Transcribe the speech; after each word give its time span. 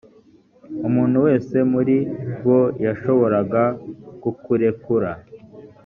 umuntu 0.87 1.17
wese 1.25 1.57
muri 1.71 1.95
bo 2.45 2.61
yashoboraga 2.85 3.63
kukurekura 4.21 5.11